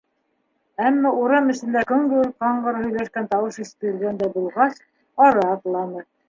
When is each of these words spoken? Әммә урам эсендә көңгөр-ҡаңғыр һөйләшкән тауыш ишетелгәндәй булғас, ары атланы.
Әммә 0.89 1.09
урам 1.23 1.51
эсендә 1.53 1.83
көңгөр-ҡаңғыр 1.91 2.79
һөйләшкән 2.85 3.29
тауыш 3.35 3.61
ишетелгәндәй 3.67 4.33
булғас, 4.39 4.83
ары 5.29 5.47
атланы. 5.53 6.05